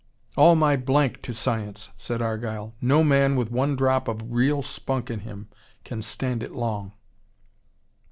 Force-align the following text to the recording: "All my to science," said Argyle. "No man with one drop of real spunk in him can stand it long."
"All 0.35 0.55
my 0.55 0.77
to 0.77 1.31
science," 1.31 1.91
said 1.95 2.23
Argyle. 2.23 2.73
"No 2.81 3.03
man 3.03 3.35
with 3.35 3.51
one 3.51 3.75
drop 3.75 4.07
of 4.07 4.21
real 4.31 4.63
spunk 4.63 5.11
in 5.11 5.19
him 5.19 5.47
can 5.83 6.01
stand 6.01 6.41
it 6.41 6.53
long." 6.53 6.93